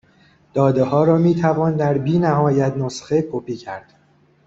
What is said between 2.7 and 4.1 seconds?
نسخه کپی کرد